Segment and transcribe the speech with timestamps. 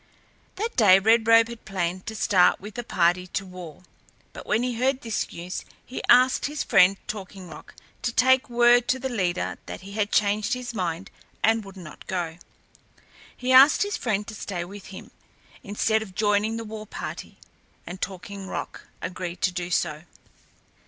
[0.55, 3.83] That day Red Robe had planned to start with a party to war;
[4.33, 8.87] but when he heard this news he asked his friend Talking Rock to take word
[8.87, 11.11] to the leader that he had changed his mind
[11.43, 12.37] and would not go.
[13.37, 15.11] He asked his friend to stay with him,
[15.61, 17.37] instead of joining the war party,
[17.85, 20.01] and Talking Rock agreed to do so.